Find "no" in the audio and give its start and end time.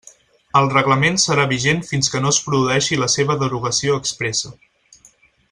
2.23-2.31